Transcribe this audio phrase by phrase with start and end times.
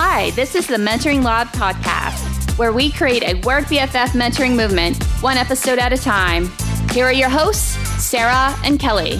[0.00, 5.02] Hi, this is the Mentoring Lab podcast, where we create a Work BFF mentoring movement,
[5.20, 6.52] one episode at a time.
[6.92, 9.16] Here are your hosts, Sarah and Kelly.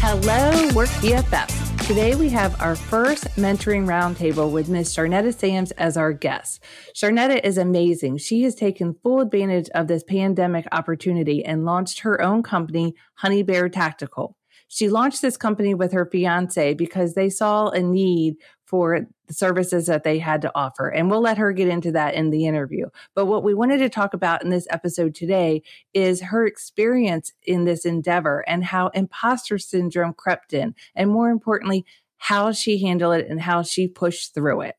[0.00, 1.86] Hello, Work BFFs.
[1.86, 4.92] Today we have our first mentoring roundtable with Ms.
[4.96, 6.64] Charneta Samms as our guest.
[6.96, 8.16] Charneta is amazing.
[8.16, 13.44] She has taken full advantage of this pandemic opportunity and launched her own company, Honey
[13.44, 14.36] Bear Tactical.
[14.72, 18.36] She launched this company with her fiance because they saw a need
[18.66, 20.88] for the services that they had to offer.
[20.88, 22.86] And we'll let her get into that in the interview.
[23.16, 27.64] But what we wanted to talk about in this episode today is her experience in
[27.64, 30.76] this endeavor and how imposter syndrome crept in.
[30.94, 31.84] And more importantly,
[32.18, 34.76] how she handled it and how she pushed through it.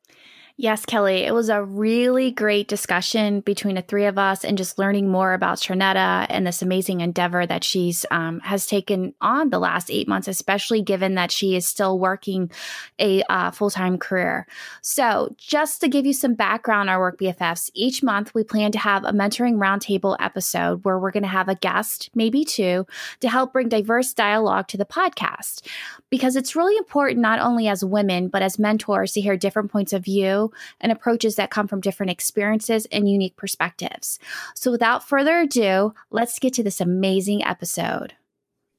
[0.61, 4.77] Yes, Kelly, it was a really great discussion between the three of us and just
[4.77, 9.57] learning more about Charneta and this amazing endeavor that she's um, has taken on the
[9.57, 12.51] last eight months, especially given that she is still working
[12.99, 14.45] a uh, full time career.
[14.83, 18.77] So, just to give you some background, our work BFFs, each month we plan to
[18.77, 22.85] have a mentoring roundtable episode where we're going to have a guest, maybe two,
[23.21, 25.67] to help bring diverse dialogue to the podcast
[26.11, 29.93] because it's really important not only as women but as mentors to hear different points
[29.93, 34.19] of view and approaches that come from different experiences and unique perspectives.
[34.55, 38.13] So, without further ado, let's get to this amazing episode.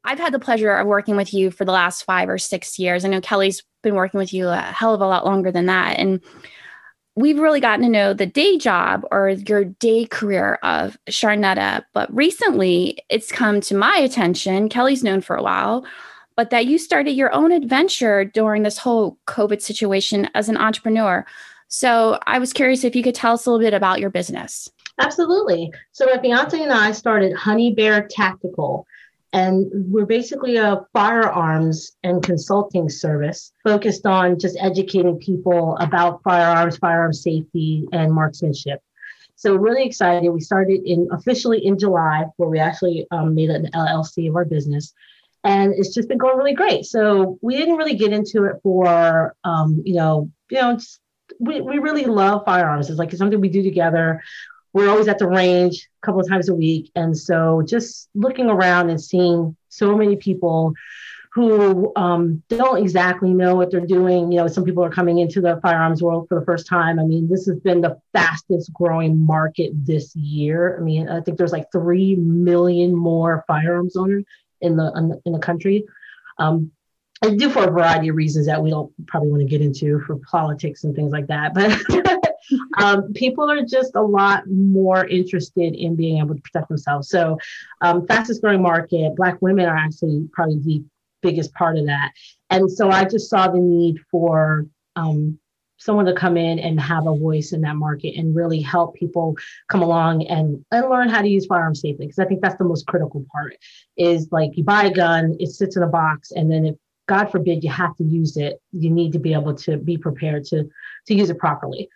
[0.05, 3.05] I've had the pleasure of working with you for the last five or six years.
[3.05, 5.99] I know Kelly's been working with you a hell of a lot longer than that.
[5.99, 6.21] And
[7.15, 11.85] we've really gotten to know the day job or your day career of Charneta.
[11.93, 15.85] But recently, it's come to my attention, Kelly's known for a while,
[16.37, 21.27] but that you started your own adventure during this whole COVID situation as an entrepreneur.
[21.75, 24.69] So I was curious if you could tell us a little bit about your business.
[25.01, 25.73] Absolutely.
[25.93, 28.87] So my fiance and I started Honey Bear Tactical,
[29.33, 36.77] and we're basically a firearms and consulting service focused on just educating people about firearms,
[36.77, 38.83] firearm safety, and marksmanship.
[39.37, 40.29] So really excited.
[40.29, 44.45] We started in officially in July, where we actually um, made an LLC of our
[44.45, 44.93] business,
[45.43, 46.85] and it's just been going really great.
[46.85, 50.79] So we didn't really get into it for um, you know you know
[51.43, 52.89] we, we really love firearms.
[52.89, 54.23] It's like it's something we do together.
[54.73, 56.91] We're always at the range a couple of times a week.
[56.95, 60.73] And so just looking around and seeing so many people
[61.35, 64.31] who um, don't exactly know what they're doing.
[64.31, 67.01] You know, some people are coming into the firearms world for the first time.
[67.01, 70.77] I mean, this has been the fastest growing market this year.
[70.79, 74.25] I mean, I think there's like three million more firearms owners
[74.61, 75.85] in the in the country.
[76.39, 76.71] Um,
[77.23, 80.01] I do for a variety of reasons that we don't probably want to get into
[80.01, 81.55] for politics and things like that.
[81.55, 81.81] But
[82.83, 87.09] um, people are just a lot more interested in being able to protect themselves.
[87.09, 87.39] So,
[87.81, 90.85] um, fastest growing market, Black women are actually probably the
[91.23, 92.13] biggest part of that.
[92.51, 94.67] And so I just saw the need for
[94.97, 95.39] um,
[95.83, 99.37] someone to come in and have a voice in that market and really help people
[99.69, 102.65] come along and, and learn how to use firearms safely because i think that's the
[102.65, 103.57] most critical part
[103.97, 107.27] is like you buy a gun it sits in a box and then if God
[107.27, 110.69] forbid you have to use it, you need to be able to be prepared to
[111.07, 111.89] to use it properly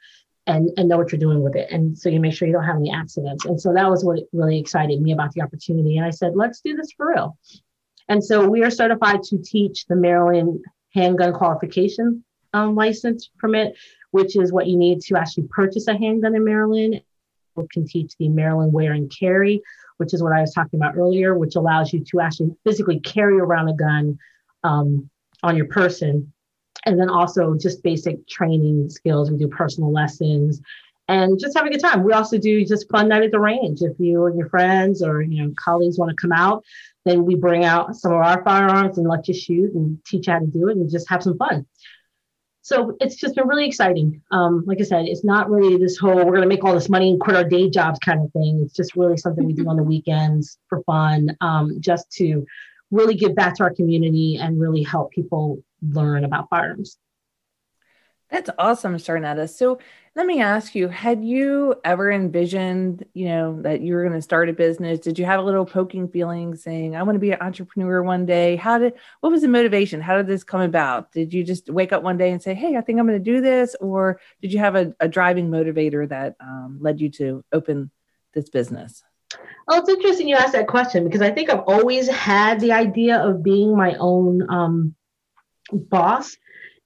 [0.46, 1.70] and, and know what you're doing with it.
[1.70, 3.44] And so you make sure you don't have any accidents.
[3.44, 5.96] And so that was what really excited me about the opportunity.
[5.96, 7.36] And I said, let's do this for real.
[8.08, 13.76] And so we are certified to teach the Maryland handgun qualification um, license permit,
[14.12, 17.02] which is what you need to actually purchase a handgun in Maryland.
[17.56, 19.62] We can teach the Maryland wear and carry,
[19.96, 23.38] which is what I was talking about earlier, which allows you to actually physically carry
[23.38, 24.18] around a gun
[24.66, 25.08] um,
[25.42, 26.32] on your person.
[26.84, 29.30] And then also just basic training skills.
[29.30, 30.60] We do personal lessons
[31.08, 32.02] and just have a good time.
[32.02, 33.82] We also do just fun night at the range.
[33.82, 36.64] If you and your friends or you know colleagues want to come out,
[37.04, 40.32] then we bring out some of our firearms and let you shoot and teach you
[40.32, 41.66] how to do it and just have some fun.
[42.62, 44.20] So it's just been really exciting.
[44.32, 46.88] Um, like I said, it's not really this whole we're going to make all this
[46.88, 48.60] money and quit our day jobs kind of thing.
[48.64, 52.44] It's just really something we do on the weekends for fun, um, just to
[52.90, 56.98] really give back to our community and really help people learn about firearms.
[58.30, 59.48] That's awesome, Charneta.
[59.48, 59.78] So
[60.16, 64.22] let me ask you, had you ever envisioned, you know, that you were going to
[64.22, 64.98] start a business?
[64.98, 68.26] Did you have a little poking feeling saying, I want to be an entrepreneur one
[68.26, 68.56] day?
[68.56, 70.00] How did, what was the motivation?
[70.00, 71.12] How did this come about?
[71.12, 73.32] Did you just wake up one day and say, Hey, I think I'm going to
[73.32, 73.76] do this?
[73.80, 77.92] Or did you have a, a driving motivator that um, led you to open
[78.34, 79.04] this business?
[79.68, 83.18] Oh, it's interesting you asked that question because I think I've always had the idea
[83.18, 84.94] of being my own um,
[85.72, 86.36] boss.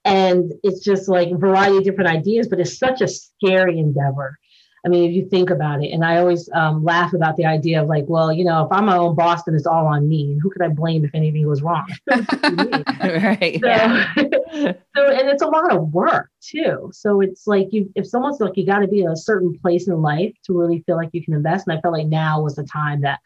[0.05, 4.39] And it's just like a variety of different ideas, but it's such a scary endeavor.
[4.85, 7.83] I mean, if you think about it, and I always um, laugh about the idea
[7.83, 10.33] of like, well, you know, if I'm my own boss, then it's all on me.
[10.33, 11.87] And who could I blame if anything goes wrong?
[12.11, 13.59] right.
[13.61, 14.13] So, yeah.
[14.17, 16.91] so, and it's a lot of work too.
[16.95, 19.87] So it's like you, if someone's like, you got to be in a certain place
[19.87, 21.67] in life to really feel like you can invest.
[21.67, 23.21] And I felt like now was the time that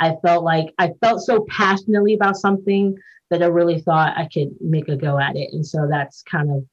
[0.00, 2.96] I felt like I felt so passionately about something
[3.30, 5.52] that I really thought I could make a go at it.
[5.52, 6.64] And so that's kind of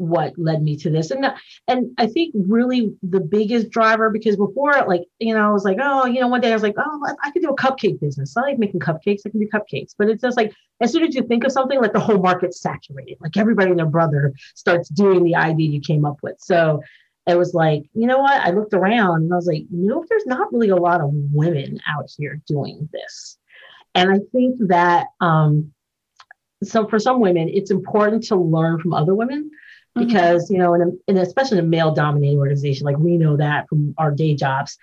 [0.00, 1.10] what led me to this.
[1.10, 1.26] And
[1.68, 5.76] and i think really the biggest driver because before like you know i was like
[5.80, 8.36] oh you know one day i was like oh i could do a cupcake business.
[8.36, 9.20] I like making cupcakes.
[9.26, 9.94] I can do cupcakes.
[9.96, 12.60] But it's just like as soon as you think of something like the whole market's
[12.60, 13.18] saturated.
[13.20, 16.36] Like everybody and their brother starts doing the idea you came up with.
[16.38, 16.82] So
[17.26, 18.40] it was like you know what?
[18.40, 21.78] I looked around and i was like nope there's not really a lot of women
[21.86, 23.38] out here doing this.
[23.94, 25.72] And i think that um
[26.62, 29.50] so for some women it's important to learn from other women.
[30.06, 30.54] Because mm-hmm.
[30.54, 33.68] you know in, a, in especially in a male dominated organization like we know that
[33.68, 34.78] from our day jobs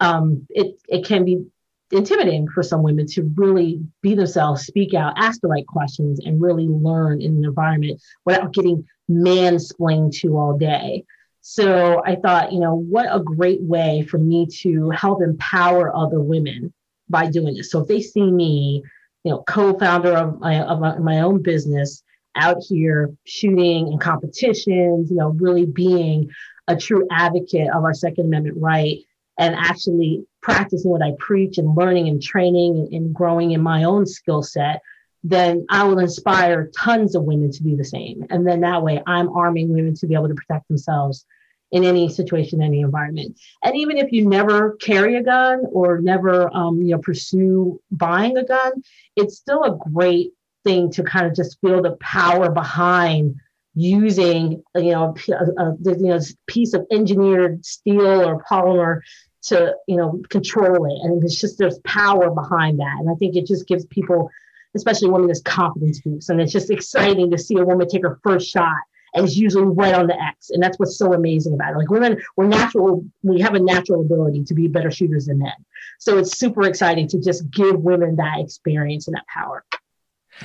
[0.00, 1.44] um, it, it can be
[1.92, 6.40] intimidating for some women to really be themselves speak out ask the right questions and
[6.40, 11.04] really learn in an environment without getting mansplained to all day
[11.42, 16.20] so i thought you know what a great way for me to help empower other
[16.20, 16.72] women
[17.10, 18.82] by doing this so if they see me
[19.24, 22.02] you know co-founder of my, of my own business
[22.36, 26.30] out here shooting in competitions, you know, really being
[26.68, 28.98] a true advocate of our Second Amendment right
[29.38, 34.06] and actually practicing what I preach and learning and training and, growing in my own
[34.06, 34.82] skill set,
[35.24, 38.26] then I will inspire tons of women to do the same.
[38.30, 41.24] And then that way I'm arming women to be able to protect themselves
[41.70, 43.38] in any situation, any environment.
[43.64, 48.36] And even if you never carry a gun or never, um, you know, pursue buying
[48.36, 48.82] a gun,
[49.16, 50.32] it's still a great
[50.64, 53.36] thing to kind of just feel the power behind
[53.74, 59.00] using you know a, a, uh, uh, you know piece of engineered steel or polymer
[59.42, 63.34] to you know control it and it's just there's power behind that and i think
[63.34, 64.30] it just gives people
[64.74, 68.20] especially women this confidence boost and it's just exciting to see a woman take her
[68.22, 68.76] first shot
[69.14, 70.50] and it's usually right on the X.
[70.50, 71.78] And that's what's so amazing about it.
[71.78, 75.52] Like women, we're natural, we have a natural ability to be better shooters than men.
[75.98, 79.64] So it's super exciting to just give women that experience and that power.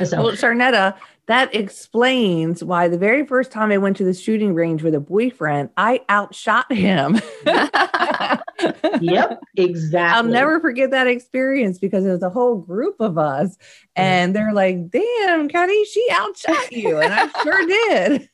[0.03, 0.21] So.
[0.21, 0.95] Well, Charneta,
[1.27, 4.99] that explains why the very first time I went to the shooting range with a
[4.99, 7.19] boyfriend, I outshot him.
[9.01, 10.17] yep, exactly.
[10.17, 13.57] I'll never forget that experience because it was a whole group of us,
[13.95, 18.29] and they're like, "Damn, Cuddy, she outshot you," and I sure did.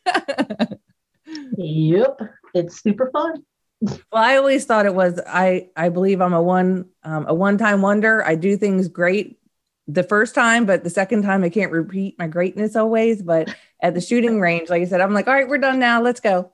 [1.57, 2.19] yep,
[2.53, 3.43] it's super fun.
[3.81, 5.19] Well, I always thought it was.
[5.27, 8.23] I I believe I'm a one um, a one time wonder.
[8.23, 9.39] I do things great
[9.87, 13.21] the first time, but the second time I can't repeat my greatness always.
[13.21, 16.01] But at the shooting range, like I said, I'm like, all right, we're done now.
[16.01, 16.51] Let's go.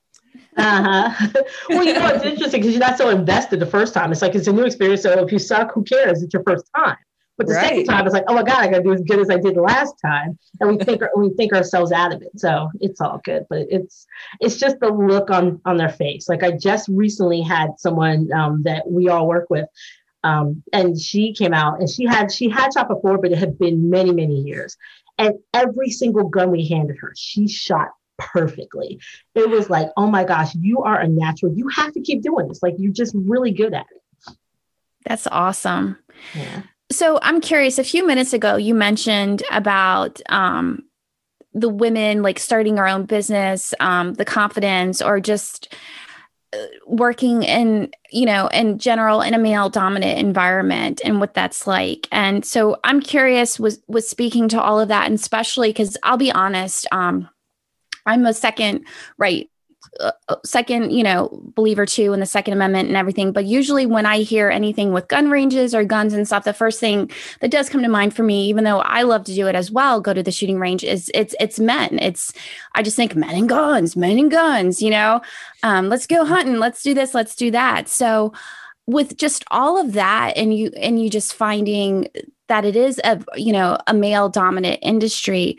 [0.57, 1.27] Uh-huh.
[1.69, 4.11] well, you know, it's interesting because you're not so invested the first time.
[4.11, 5.03] It's like it's a new experience.
[5.03, 6.23] So if you suck, who cares?
[6.23, 6.97] It's your first time.
[7.39, 7.67] But the right.
[7.67, 9.55] second time, it's like, oh my God, I gotta do as good as I did
[9.55, 10.37] last time.
[10.59, 12.37] And we think we think ourselves out of it.
[12.37, 13.45] So it's all good.
[13.49, 14.05] But it's
[14.41, 16.27] it's just the look on on their face.
[16.27, 19.69] Like I just recently had someone um, that we all work with
[20.23, 23.57] um, and she came out and she had she had shot before, but it had
[23.57, 24.77] been many many years.
[25.17, 28.99] And every single gun we handed her, she shot perfectly.
[29.35, 31.53] It was like, oh my gosh, you are a natural.
[31.53, 32.61] You have to keep doing this.
[32.61, 34.35] Like you're just really good at it.
[35.05, 35.97] That's awesome.
[36.35, 36.63] Yeah.
[36.91, 37.79] So I'm curious.
[37.79, 40.83] A few minutes ago, you mentioned about um,
[41.53, 45.73] the women like starting our own business, um, the confidence, or just
[46.87, 52.07] working in you know in general in a male dominant environment and what that's like.
[52.11, 56.17] And so i'm curious was was speaking to all of that and especially because i'll
[56.17, 57.29] be honest um
[58.05, 58.85] i'm a second
[59.17, 59.49] right
[60.45, 63.31] second, you know, believer too in the Second Amendment and everything.
[63.31, 66.79] But usually, when I hear anything with gun ranges or guns and stuff, the first
[66.79, 67.09] thing
[67.41, 69.71] that does come to mind for me, even though I love to do it as
[69.71, 71.99] well, go to the shooting range, is it's it's men.
[71.99, 72.33] It's
[72.75, 74.81] I just think men and guns, men and guns.
[74.81, 75.21] You know,
[75.63, 77.89] um, let's go hunting, let's do this, let's do that.
[77.89, 78.33] So
[78.87, 82.07] with just all of that, and you and you just finding
[82.47, 85.57] that it is a you know a male dominant industry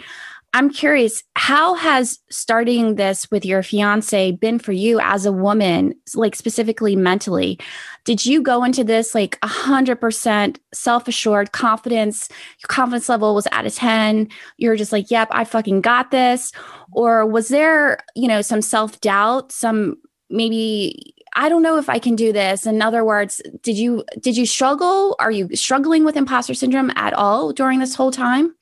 [0.53, 5.95] I'm curious, how has starting this with your fiance been for you as a woman,
[6.15, 7.59] like specifically mentally?
[8.05, 12.29] Did you go into this like 100% self assured confidence?
[12.59, 14.29] Your confidence level was at a 10.
[14.57, 16.51] You're just like, yep, I fucking got this.
[16.91, 19.99] Or was there, you know, some self doubt, some
[20.31, 22.67] maybe I don't know if I can do this.
[22.67, 25.15] In other words, did you did you struggle?
[25.21, 28.57] Are you struggling with imposter syndrome at all during this whole time?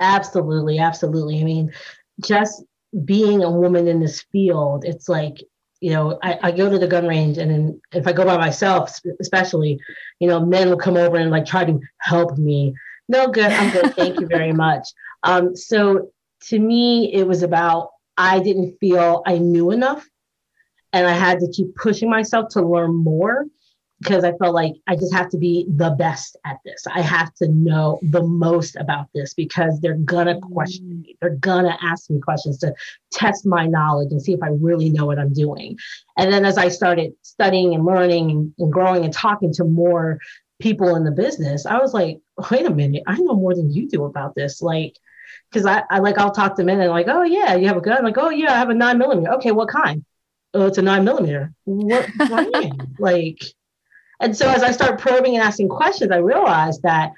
[0.00, 1.40] Absolutely, absolutely.
[1.40, 1.72] I mean,
[2.24, 2.64] just
[3.04, 5.38] being a woman in this field, it's like
[5.80, 8.36] you know, I, I go to the gun range and then if I go by
[8.36, 9.78] myself, especially,
[10.18, 12.74] you know, men will come over and like try to help me.
[13.08, 13.52] No good.
[13.52, 13.94] I'm good.
[13.94, 14.88] Thank you very much.
[15.22, 16.10] Um, so
[16.48, 20.08] to me, it was about I didn't feel I knew enough
[20.92, 23.46] and I had to keep pushing myself to learn more
[24.00, 26.86] because I felt like I just have to be the best at this.
[26.86, 31.02] I have to know the most about this because they're gonna question mm.
[31.02, 31.16] me.
[31.20, 32.74] They're gonna ask me questions to
[33.10, 35.76] test my knowledge and see if I really know what I'm doing.
[36.16, 40.18] And then as I started studying and learning and, and growing and talking to more
[40.60, 42.18] people in the business, I was like,
[42.50, 44.62] wait a minute, I know more than you do about this.
[44.62, 44.96] Like,
[45.50, 47.80] because I, I like I'll talk to men and like, oh yeah, you have a
[47.80, 47.98] gun.
[47.98, 49.32] I'm like, oh yeah, I have a nine millimeter.
[49.34, 50.04] Okay, what kind?
[50.54, 51.52] Oh, it's a nine millimeter.
[51.64, 52.94] What brand?
[52.98, 53.42] like
[54.20, 57.12] and so as I start probing and asking questions, I realized that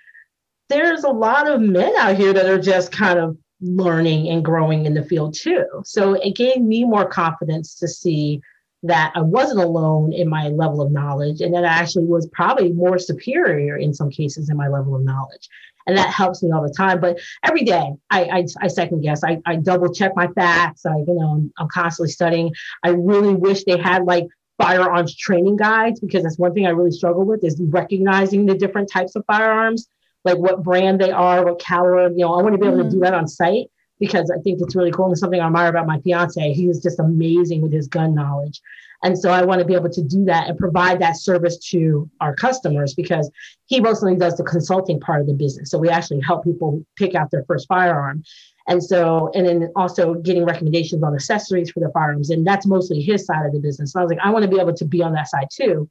[0.68, 4.86] there's a lot of men out here that are just kind of learning and growing
[4.86, 5.66] in the field too.
[5.84, 8.40] So it gave me more confidence to see
[8.82, 12.72] that I wasn't alone in my level of knowledge and that I actually was probably
[12.72, 15.48] more superior in some cases in my level of knowledge.
[15.86, 17.00] And that helps me all the time.
[17.00, 20.86] But every day I, I, I second guess, I, I double check my facts.
[20.86, 22.52] I, you know, I'm, I'm constantly studying.
[22.82, 24.26] I really wish they had like
[24.60, 28.90] firearms training guides because that's one thing I really struggle with is recognizing the different
[28.90, 29.88] types of firearms,
[30.24, 32.08] like what brand they are, what caliber.
[32.10, 32.84] You know, I want to be able mm-hmm.
[32.84, 33.04] to do mm-hmm.
[33.04, 36.00] that on site because I think it's really cool and something I admire about my
[36.00, 36.52] fiance.
[36.52, 38.60] He is just amazing with his gun knowledge.
[39.02, 42.08] And so I want to be able to do that and provide that service to
[42.20, 43.30] our customers because
[43.66, 45.70] he mostly does the consulting part of the business.
[45.70, 48.22] So we actually help people pick out their first firearm.
[48.70, 52.30] And so, and then also getting recommendations on accessories for the firearms.
[52.30, 53.92] And that's mostly his side of the business.
[53.92, 55.90] So I was like, I want to be able to be on that side too,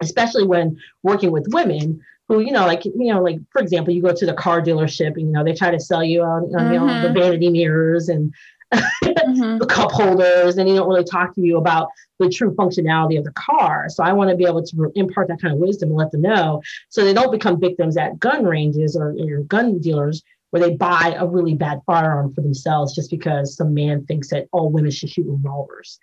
[0.00, 4.00] especially when working with women who, you know, like, you know, like, for example, you
[4.00, 6.72] go to the car dealership and, you know, they try to sell you on, mm-hmm.
[6.72, 7.18] you know, the mm-hmm.
[7.18, 8.32] vanity mirrors and
[8.72, 9.58] mm-hmm.
[9.58, 13.24] the cup holders, and they don't really talk to you about the true functionality of
[13.24, 13.90] the car.
[13.90, 16.22] So I want to be able to impart that kind of wisdom and let them
[16.22, 20.74] know so they don't become victims at gun ranges or, or gun dealers where they
[20.74, 24.90] buy a really bad firearm for themselves just because some man thinks that all women
[24.90, 25.98] should shoot revolvers.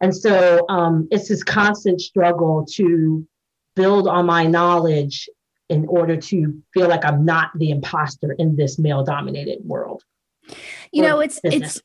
[0.00, 3.26] And so um, it's this constant struggle to
[3.74, 5.28] build on my knowledge
[5.68, 10.02] in order to feel like I'm not the imposter in this male dominated world.
[10.92, 11.76] You know, it's business.
[11.76, 11.82] it's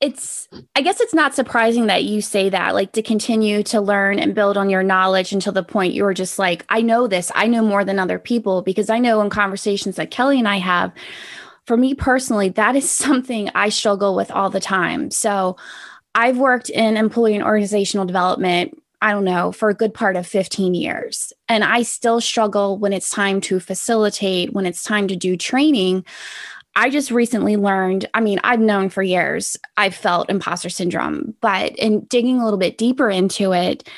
[0.00, 4.18] it's i guess it's not surprising that you say that like to continue to learn
[4.18, 7.46] and build on your knowledge until the point you're just like i know this i
[7.48, 10.92] know more than other people because i know in conversations that kelly and i have
[11.66, 15.56] for me personally that is something i struggle with all the time so
[16.14, 20.26] i've worked in employee and organizational development I don't know, for a good part of
[20.26, 21.32] 15 years.
[21.48, 26.04] And I still struggle when it's time to facilitate, when it's time to do training.
[26.78, 31.76] I just recently learned, I mean, I've known for years I've felt imposter syndrome, but
[31.76, 33.88] in digging a little bit deeper into it,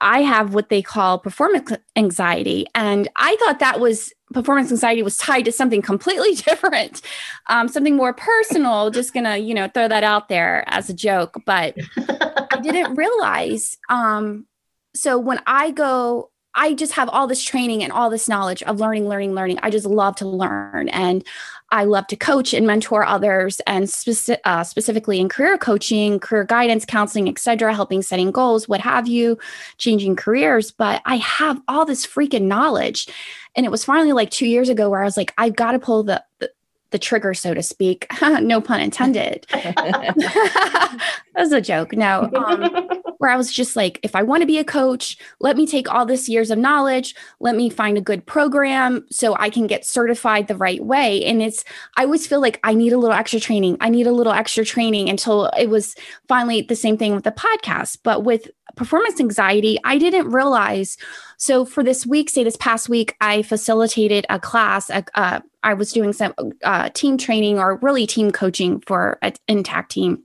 [0.00, 2.64] I have what they call performance anxiety.
[2.74, 7.02] And I thought that was performance anxiety was tied to something completely different,
[7.50, 8.90] um, something more personal.
[8.90, 11.42] Just gonna, you know, throw that out there as a joke.
[11.44, 13.76] But I didn't realize.
[13.90, 14.46] Um,
[14.94, 18.78] so when I go I just have all this training and all this knowledge of
[18.78, 19.58] learning, learning, learning.
[19.62, 20.88] I just love to learn.
[20.88, 21.24] And
[21.70, 26.44] I love to coach and mentor others, and speci- uh, specifically in career coaching, career
[26.44, 29.38] guidance, counseling, etc., helping setting goals, what have you,
[29.78, 30.70] changing careers.
[30.70, 33.08] But I have all this freaking knowledge.
[33.56, 35.78] And it was finally like two years ago where I was like, I've got to
[35.78, 36.50] pull the, the
[36.94, 38.06] the trigger, so to speak.
[38.22, 39.44] no pun intended.
[39.50, 41.00] that
[41.34, 41.92] was a joke.
[41.92, 45.56] No, um, where I was just like, if I want to be a coach, let
[45.56, 49.50] me take all this years of knowledge, let me find a good program so I
[49.50, 51.24] can get certified the right way.
[51.24, 51.64] And it's,
[51.96, 53.76] I always feel like I need a little extra training.
[53.80, 55.96] I need a little extra training until it was
[56.28, 57.98] finally the same thing with the podcast.
[58.04, 60.96] But with performance anxiety, I didn't realize.
[61.44, 64.90] So for this week, say this past week, I facilitated a class.
[64.90, 66.32] Uh, I was doing some
[66.62, 70.24] uh, team training or really team coaching for an intact team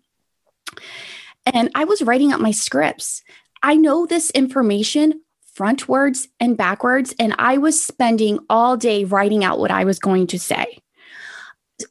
[1.46, 3.24] and I was writing up my scripts.
[3.64, 5.22] I know this information
[5.58, 10.28] frontwards and backwards, and I was spending all day writing out what I was going
[10.28, 10.80] to say.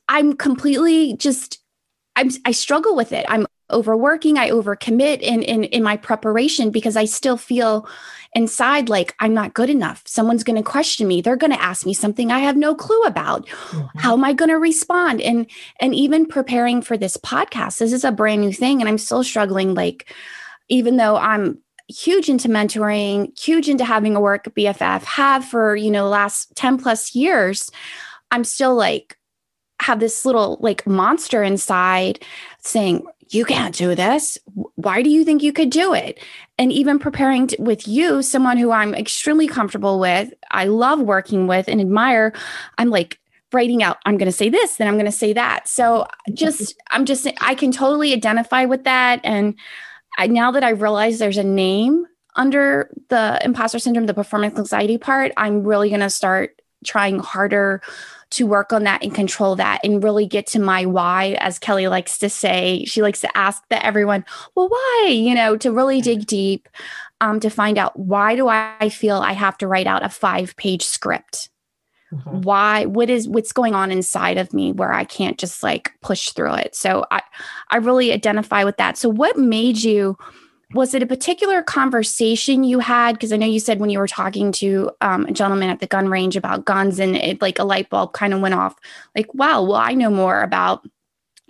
[0.09, 1.59] I'm completely just,
[2.17, 3.27] I'm, I struggle with it.
[3.29, 7.89] I'm overworking, I overcommit in, in, in my preparation because I still feel
[8.35, 10.03] inside like i'm not good enough.
[10.07, 11.21] Someone's going to question me.
[11.21, 13.47] They're going to ask me something i have no clue about.
[13.47, 13.99] Mm-hmm.
[13.99, 15.21] how am i going to respond?
[15.21, 18.99] And and even preparing for this podcast this is a brand new thing and i'm
[18.99, 20.13] still struggling like
[20.69, 21.59] even though i'm
[21.89, 26.55] huge into mentoring huge into having a work bff have for you know the last
[26.55, 27.71] 10 plus years
[28.31, 29.17] i'm still like
[29.81, 32.23] have this little like monster inside
[32.61, 34.39] saying you can't do this.
[34.77, 36.19] Why do you think you could do it?
[36.59, 41.47] And even preparing to, with you, someone who I'm extremely comfortable with, I love working
[41.47, 42.33] with and admire,
[42.79, 43.19] I'm like,
[43.53, 46.75] writing out i'm going to say this then i'm going to say that so just
[46.91, 49.55] i'm just i can totally identify with that and
[50.19, 52.05] I, now that i realize there's a name
[52.37, 57.81] under the imposter syndrome the performance anxiety part i'm really going to start trying harder
[58.31, 61.89] to work on that and control that and really get to my why as kelly
[61.89, 62.85] likes to say.
[62.87, 65.09] She likes to ask that everyone well why?
[65.11, 66.69] You know to really dig deep
[67.21, 70.57] um, to find out why do i feel i have to write out a five
[70.57, 71.51] page script?
[72.11, 72.41] Mm-hmm.
[72.41, 76.31] why what is what's going on inside of me where i can't just like push
[76.31, 76.75] through it?
[76.75, 77.21] So i
[77.71, 78.97] i really identify with that.
[78.97, 80.17] So what made you
[80.75, 83.13] was it a particular conversation you had?
[83.13, 85.87] Because i know you said when you were talking to um, a gentleman at the
[85.87, 88.75] gun range about guns and it like a light bulb kind of went off
[89.17, 90.87] like wow well i know more about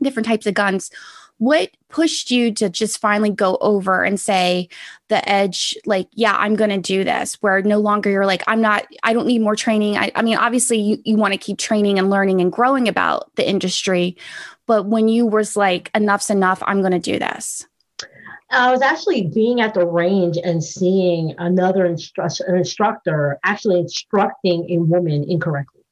[0.02, 0.90] different types of guns.
[1.38, 4.68] What pushed you to just finally go over and say
[5.08, 8.60] the edge like yeah i'm going to do this where no longer you're like i'm
[8.60, 9.96] not i don't need more training.
[9.96, 13.34] I, I mean obviously you, you want to keep training and learning and growing about
[13.36, 14.16] the industry
[14.66, 17.66] but when you was like enough's enough i'm going to do this
[18.50, 24.78] I was actually being at the range and seeing another instru- instructor actually instructing a
[24.78, 25.82] woman incorrectly.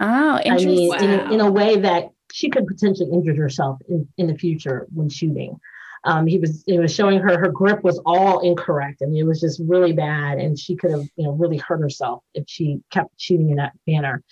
[0.00, 0.70] Oh, interesting.
[0.70, 0.96] I mean, wow.
[0.96, 4.86] in, a, in, a, way that she could potentially injure herself in, in the future
[4.92, 5.58] when shooting.
[6.04, 9.02] Um, he was he was showing her her grip was all incorrect.
[9.02, 11.80] I mean, it was just really bad, and she could have you know really hurt
[11.80, 14.22] herself if she kept shooting in that manner.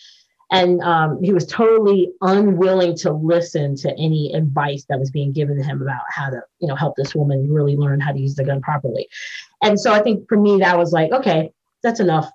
[0.55, 5.57] And um, he was totally unwilling to listen to any advice that was being given
[5.57, 8.37] to him about how to you know help this woman really learn how to use
[8.37, 9.09] the gun properly.
[9.63, 11.51] And so I think for me that was like okay,
[11.83, 12.31] that's enough.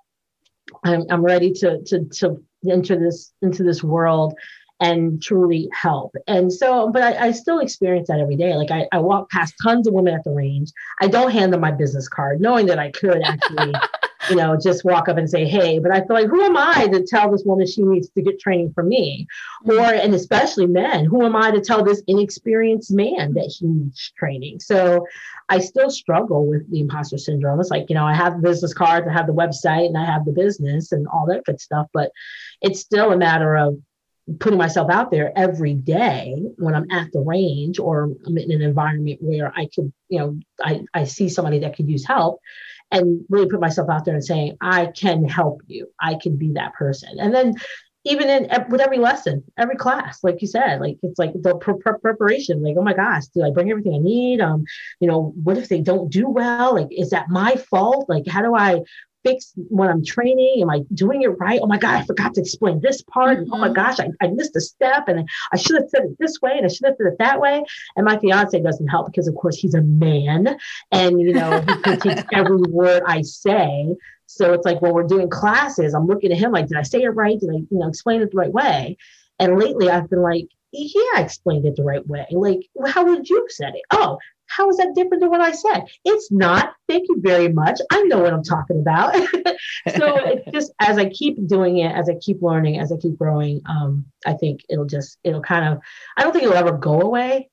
[0.84, 4.34] I'm I'm ready to to to enter this into this world
[4.80, 6.14] and truly help.
[6.26, 8.54] And so, but I, I, still experience that every day.
[8.54, 10.72] Like I, I walk past tons of women at the range.
[11.02, 13.74] I don't hand them my business card, knowing that I could actually,
[14.30, 16.86] you know, just walk up and say, hey, but I feel like, who am I
[16.86, 19.26] to tell this woman she needs to get training from me?
[19.66, 19.78] Mm-hmm.
[19.78, 24.12] Or, and especially men, who am I to tell this inexperienced man that he needs
[24.16, 24.60] training?
[24.60, 25.06] So
[25.48, 27.60] I still struggle with the imposter syndrome.
[27.60, 30.04] It's like, you know, I have the business cards, I have the website, and I
[30.04, 32.12] have the business and all that good stuff, but
[32.62, 33.76] it's still a matter of
[34.38, 38.62] putting myself out there every day when I'm at the range or I'm in an
[38.62, 42.40] environment where I could, you know, I, I see somebody that could use help
[42.90, 45.88] and really put myself out there and saying, I can help you.
[46.00, 47.18] I can be that person.
[47.18, 47.54] And then
[48.04, 51.78] even in with every lesson, every class, like you said, like it's like the pre-
[51.78, 52.62] pre- preparation.
[52.62, 54.40] Like, oh my gosh, do I bring everything I need?
[54.40, 54.64] Um,
[55.00, 56.74] you know, what if they don't do well?
[56.74, 58.06] Like, is that my fault?
[58.08, 58.80] Like, how do I
[59.24, 60.58] fix when I'm training?
[60.62, 61.60] Am I doing it right?
[61.62, 63.38] Oh my God, I forgot to explain this part.
[63.38, 63.52] Mm-hmm.
[63.52, 63.74] Oh my mm-hmm.
[63.74, 66.64] gosh, I, I missed a step and I should have said it this way and
[66.64, 67.62] I should have said it that way.
[67.96, 70.56] And my fiance doesn't help because, of course, he's a man
[70.92, 73.94] and, you know, he critiques every word I say.
[74.26, 77.02] So it's like when we're doing classes, I'm looking at him like, did I say
[77.02, 77.38] it right?
[77.38, 78.96] Did I, you know, explain it the right way?
[79.38, 82.26] And lately I've been like, yeah, I explained it the right way.
[82.30, 83.82] Like, how would you have said it?
[83.90, 85.84] Oh, how is that different than what I said?
[86.04, 86.74] It's not.
[86.90, 87.78] Thank you very much.
[87.92, 89.14] I know what I'm talking about.
[89.14, 89.22] so
[89.86, 93.62] it's just as I keep doing it, as I keep learning, as I keep growing,
[93.66, 95.80] um, I think it'll just it'll kind of
[96.16, 97.48] I don't think it'll ever go away.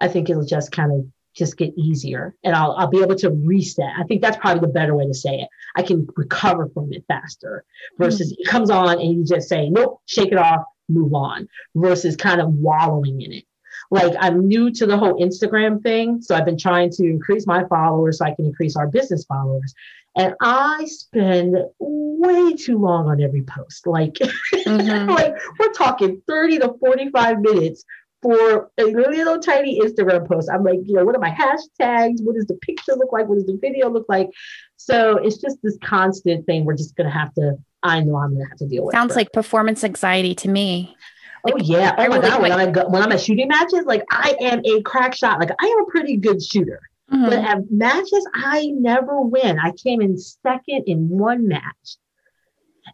[0.00, 3.30] I think it'll just kind of just get easier and I'll, I'll be able to
[3.30, 3.90] reset.
[3.98, 5.48] I think that's probably the better way to say it.
[5.74, 7.64] I can recover from it faster
[7.98, 8.42] versus mm-hmm.
[8.42, 12.40] it comes on and you just say, nope, shake it off, move on versus kind
[12.40, 13.44] of wallowing in it.
[13.90, 16.20] Like I'm new to the whole Instagram thing.
[16.20, 19.74] So I've been trying to increase my followers so I can increase our business followers.
[20.16, 23.86] And I spend way too long on every post.
[23.86, 25.10] Like, mm-hmm.
[25.10, 27.84] like we're talking 30 to 45 minutes
[28.22, 30.50] for a little tiny Instagram post.
[30.52, 32.22] I'm like, you know, what are my hashtags?
[32.22, 33.28] What does the picture look like?
[33.28, 34.30] What does the video look like?
[34.76, 38.48] So it's just this constant thing we're just gonna have to, I know I'm gonna
[38.48, 38.94] have to deal with.
[38.94, 38.96] It.
[38.96, 40.96] Sounds like performance anxiety to me.
[41.44, 41.94] Like, oh yeah.
[41.98, 42.42] Oh my god.
[42.42, 45.40] When I'm at, when I'm at shooting matches, like I am a crack shot.
[45.40, 46.80] Like I am a pretty good shooter.
[47.12, 47.24] Mm-hmm.
[47.24, 49.58] But at matches, I never win.
[49.58, 51.96] I came in second in one match.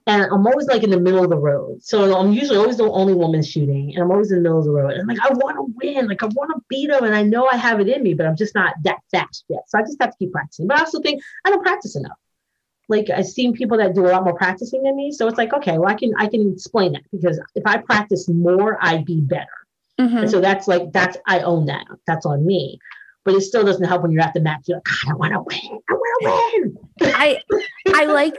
[0.06, 1.82] And I'm always like in the middle of the road.
[1.82, 3.92] So I'm usually always the only woman shooting.
[3.94, 4.92] And I'm always in the middle of the road.
[4.92, 6.08] And I'm like, I want to win.
[6.08, 7.04] Like I want to beat them.
[7.04, 9.62] And I know I have it in me, but I'm just not that fast yet.
[9.68, 10.66] So I just have to keep practicing.
[10.66, 12.18] But I also think I don't practice enough
[12.92, 15.10] like I've seen people that do a lot more practicing than me.
[15.10, 18.28] So it's like, okay, well, I can I can explain that because if I practice
[18.28, 19.46] more, I'd be better.
[20.00, 20.18] Mm-hmm.
[20.18, 21.86] And so that's like that's I own that.
[22.06, 22.78] That's on me.
[23.24, 24.62] But it still doesn't help when you're at the match.
[24.66, 25.80] You're like, God, I want to win.
[25.88, 27.12] I want to win.
[27.14, 27.40] I
[27.88, 28.36] I like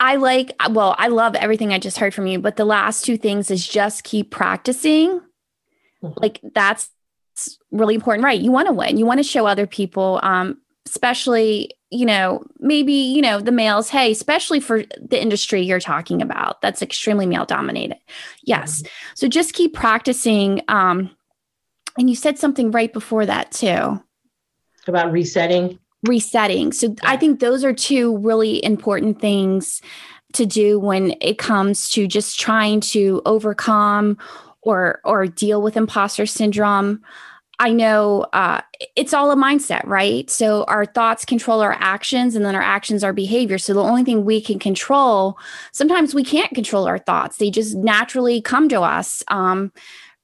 [0.00, 3.16] I like well, I love everything I just heard from you, but the last two
[3.16, 5.20] things is just keep practicing.
[6.02, 6.12] Mm-hmm.
[6.16, 6.90] Like that's
[7.70, 8.40] really important, right?
[8.40, 8.96] You want to win.
[8.96, 13.88] You want to show other people, um, especially you know maybe you know the males
[13.88, 17.98] hey especially for the industry you're talking about that's extremely male dominated.
[18.42, 18.82] Yes.
[18.82, 18.88] Mm-hmm.
[19.14, 21.10] so just keep practicing um
[21.96, 24.02] and you said something right before that too.
[24.88, 25.78] About resetting?
[26.02, 26.72] Resetting.
[26.72, 26.94] So yeah.
[27.04, 29.80] i think those are two really important things
[30.34, 34.18] to do when it comes to just trying to overcome
[34.62, 37.02] or or deal with imposter syndrome
[37.60, 38.60] I know uh,
[38.96, 40.28] it's all a mindset, right?
[40.28, 43.58] So our thoughts control our actions, and then our actions our behavior.
[43.58, 45.38] So the only thing we can control,
[45.72, 49.22] sometimes we can't control our thoughts; they just naturally come to us.
[49.28, 49.72] Um,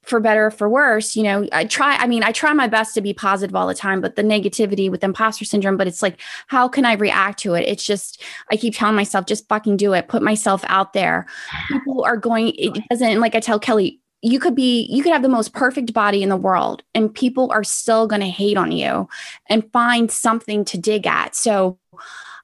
[0.03, 2.95] for better or for worse, you know, I try, I mean, I try my best
[2.95, 6.19] to be positive all the time, but the negativity with imposter syndrome, but it's like,
[6.47, 7.69] how can I react to it?
[7.69, 11.27] It's just, I keep telling myself, just fucking do it, put myself out there.
[11.69, 15.23] People are going, it doesn't, like I tell Kelly, you could be you could have
[15.23, 18.73] the most perfect body in the world and people are still going to hate on
[18.73, 19.09] you
[19.49, 21.35] and find something to dig at.
[21.35, 21.79] So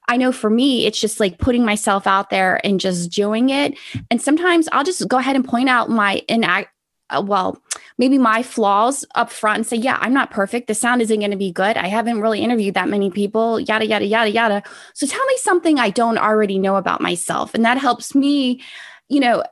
[0.09, 3.77] i know for me it's just like putting myself out there and just doing it.
[4.09, 6.67] And sometimes i'll just go ahead and point out my inact
[7.09, 7.61] uh, well
[7.97, 10.67] maybe my flaws up front and say yeah i'm not perfect.
[10.67, 11.77] The sound isn't going to be good.
[11.77, 14.63] I haven't really interviewed that many people yada yada yada yada.
[14.93, 17.53] So tell me something i don't already know about myself.
[17.53, 18.61] And that helps me
[19.09, 19.43] you know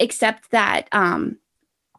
[0.00, 1.36] accept that um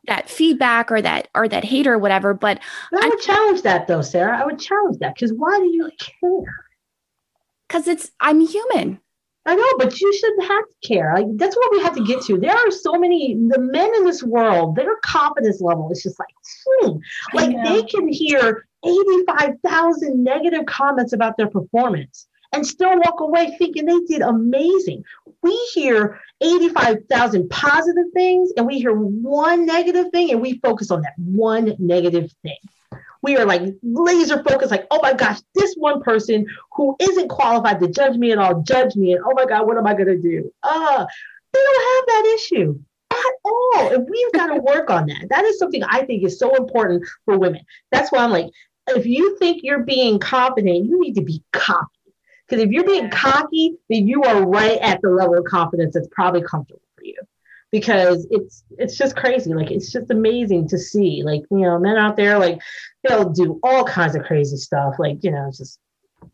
[0.07, 2.33] that feedback or that or that hate or whatever.
[2.33, 2.59] But
[2.93, 4.39] I would challenge that though, Sarah.
[4.39, 6.65] I would challenge that because why do you care?
[7.67, 8.99] Because it's I'm human.
[9.47, 11.13] I know, but you shouldn't have to care.
[11.15, 12.39] Like that's what we have to get to.
[12.39, 14.75] There are so many the men in this world.
[14.75, 16.33] Their confidence level is just like,
[16.67, 16.97] hmm.
[17.33, 23.55] like they can hear eighty-five thousand negative comments about their performance and still walk away
[23.57, 25.03] thinking they did amazing.
[25.43, 31.01] We hear 85,000 positive things and we hear one negative thing and we focus on
[31.01, 32.57] that one negative thing.
[33.21, 37.79] We are like laser focused, like, oh my gosh, this one person who isn't qualified
[37.81, 40.07] to judge me at all, judge me, and oh my God, what am I going
[40.07, 40.51] to do?
[40.63, 41.05] Uh,
[41.53, 42.79] they don't have that issue
[43.11, 43.93] at all.
[43.93, 45.27] And we've got to work on that.
[45.29, 47.61] That is something I think is so important for women.
[47.91, 48.51] That's why I'm like,
[48.87, 51.94] if you think you're being confident, you need to be cocky
[52.47, 56.07] because if you're being cocky, then you are right at the level of confidence that's
[56.11, 57.17] probably comfortable for you.
[57.71, 59.53] Because it's it's just crazy.
[59.53, 61.23] Like it's just amazing to see.
[61.23, 62.61] Like, you know, men out there, like
[63.03, 64.95] they'll do all kinds of crazy stuff.
[64.99, 65.79] Like, you know, just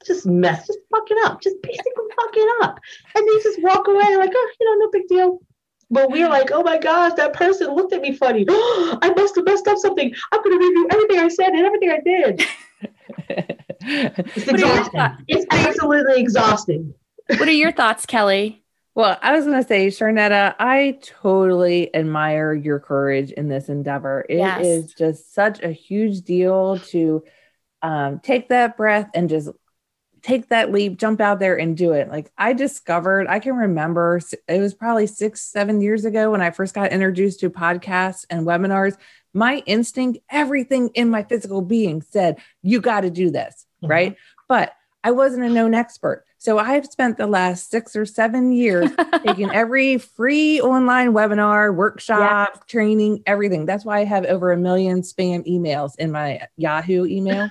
[0.06, 2.80] just mess, just fuck it up, just basically fuck it up.
[3.15, 5.39] And they just walk away like, oh, you know, no big deal.
[5.89, 8.45] But we're like, oh my gosh, that person looked at me funny.
[8.50, 10.13] I must have messed up something.
[10.32, 13.58] I'm going to review everything I said and everything I did.
[13.84, 15.26] it's exhausting.
[15.28, 16.94] It's absolutely exhausting.
[17.28, 18.63] What are your thoughts, Kelly?
[18.94, 24.26] Well, I was going to say, Charneta, I totally admire your courage in this endeavor.
[24.28, 24.65] It yes.
[24.65, 27.24] is just such a huge deal to
[27.82, 29.50] um, take that breath and just
[30.22, 32.10] take that leap, jump out there and do it.
[32.10, 36.52] Like I discovered, I can remember it was probably six, seven years ago when I
[36.52, 38.98] first got introduced to podcasts and webinars
[39.34, 43.65] my instinct, everything in my physical being said, you got to do this.
[43.84, 43.91] Mm-hmm.
[43.91, 44.15] Right.
[44.48, 46.26] But I wasn't a known expert.
[46.38, 48.89] So I've spent the last six or seven years
[49.26, 52.62] taking every free online webinar, workshop, yeah.
[52.67, 53.65] training, everything.
[53.65, 57.50] That's why I have over a million spam emails in my Yahoo email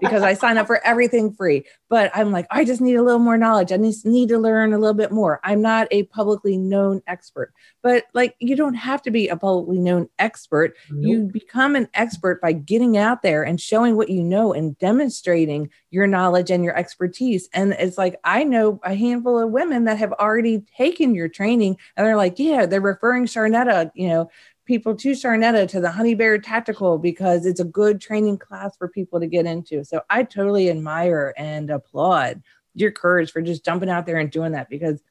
[0.00, 1.66] because I sign up for everything free.
[1.90, 3.72] But I'm like, I just need a little more knowledge.
[3.72, 5.40] I just need to learn a little bit more.
[5.44, 9.80] I'm not a publicly known expert, but like you don't have to be a publicly
[9.80, 10.76] known expert.
[10.88, 11.10] Nope.
[11.10, 15.68] You become an expert by getting out there and showing what you know and demonstrating
[15.90, 17.48] your knowledge and your expertise.
[17.52, 21.76] And it's like, I know a handful of women that have already taken your training
[21.96, 24.30] and they're like, yeah, they're referring Charneta, you know,
[24.70, 28.86] people to Charneta to the Honey Bear Tactical because it's a good training class for
[28.86, 29.82] people to get into.
[29.82, 32.40] So I totally admire and applaud
[32.76, 35.02] your courage for just jumping out there and doing that because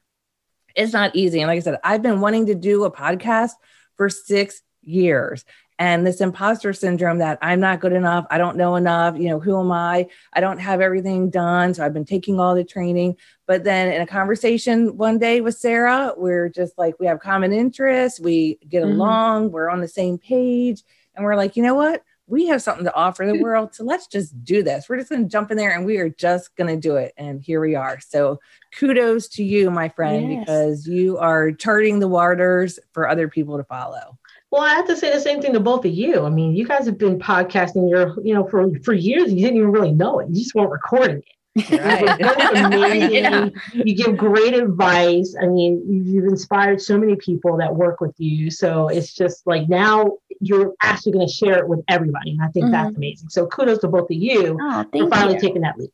[0.74, 1.40] it's not easy.
[1.40, 3.50] And like I said, I've been wanting to do a podcast
[3.98, 5.44] for six years
[5.80, 9.40] and this imposter syndrome that I'm not good enough, I don't know enough, you know,
[9.40, 10.08] who am I?
[10.34, 11.72] I don't have everything done.
[11.72, 13.16] So I've been taking all the training.
[13.46, 17.54] But then in a conversation one day with Sarah, we're just like, we have common
[17.54, 18.92] interests, we get mm-hmm.
[18.92, 20.82] along, we're on the same page.
[21.16, 22.02] And we're like, you know what?
[22.26, 23.74] We have something to offer the world.
[23.74, 24.86] So let's just do this.
[24.86, 27.14] We're just going to jump in there and we are just going to do it.
[27.16, 27.98] And here we are.
[28.00, 28.38] So
[28.78, 30.40] kudos to you, my friend, yes.
[30.40, 34.18] because you are charting the waters for other people to follow.
[34.50, 36.24] Well, I have to say the same thing to both of you.
[36.24, 39.32] I mean, you guys have been podcasting your, you know, for for years.
[39.32, 40.28] You didn't even really know it.
[40.28, 41.24] You just weren't recording it.
[41.70, 43.10] Right.
[43.12, 43.48] yeah.
[43.72, 45.34] You give great advice.
[45.40, 48.50] I mean, you've inspired so many people that work with you.
[48.50, 52.32] So it's just like now you're actually going to share it with everybody.
[52.32, 52.72] And I think mm-hmm.
[52.72, 53.28] that's amazing.
[53.30, 55.40] So kudos to both of you oh, for finally you.
[55.40, 55.92] taking that leap.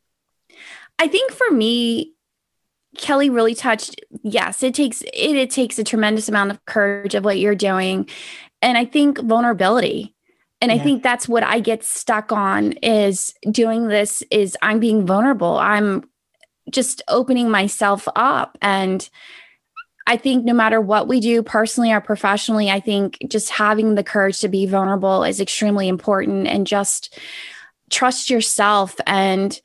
[0.99, 2.13] I think for me,
[2.97, 4.01] Kelly really touched.
[4.23, 8.09] Yes, it takes it, it takes a tremendous amount of courage of what you're doing,
[8.67, 10.15] and I think vulnerability.
[10.61, 10.79] And yeah.
[10.79, 14.23] I think that's what I get stuck on is doing this.
[14.31, 15.57] Is I'm being vulnerable.
[15.57, 16.05] I'm
[16.71, 19.09] just opening myself up and
[20.09, 24.05] I think no matter what we do personally or professionally, I think just having the
[24.05, 27.19] courage to be vulnerable is extremely important and just
[27.91, 29.61] trust yourself and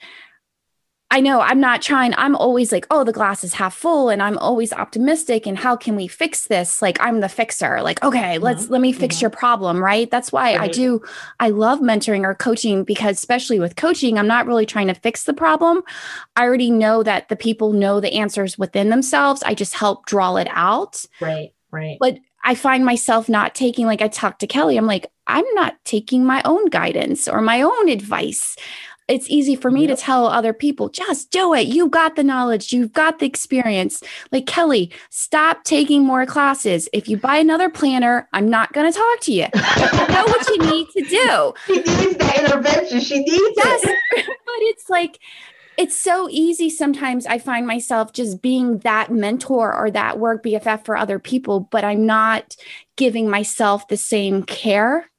[1.12, 4.24] I know I'm not trying, I'm always like, oh, the glass is half full and
[4.24, 5.46] I'm always optimistic.
[5.46, 6.82] And how can we fix this?
[6.82, 7.82] Like, I'm the fixer.
[7.82, 8.44] Like, okay, mm-hmm.
[8.44, 9.24] let's let me fix mm-hmm.
[9.24, 9.84] your problem.
[9.84, 10.10] Right.
[10.10, 10.62] That's why right.
[10.62, 11.02] I do,
[11.42, 15.26] I love mentoring or coaching because, especially with coaching, I'm not really trying to fix
[15.26, 15.82] the problem.
[16.38, 19.44] I already know that the people know the answers within themselves.
[19.44, 21.04] I just help draw it out.
[21.20, 21.54] Right.
[21.72, 21.98] Right.
[22.00, 25.76] But I find myself not taking, like, I talked to Kelly, I'm like, I'm not
[25.86, 28.58] taking my own guidance or my own advice
[29.12, 29.98] it's easy for me yep.
[29.98, 31.68] to tell other people, just do it.
[31.68, 34.02] You've got the knowledge, you've got the experience.
[34.32, 36.88] Like Kelly, stop taking more classes.
[36.94, 39.48] If you buy another planner, I'm not going to talk to you.
[39.54, 41.54] you know what you need to do.
[41.82, 43.00] She needs the intervention.
[43.00, 43.84] She needs yes.
[43.84, 43.98] it.
[44.26, 45.20] but it's like,
[45.78, 50.86] it's so easy sometimes i find myself just being that mentor or that work bff
[50.86, 52.58] for other people but i'm not
[52.98, 55.10] giving myself the same care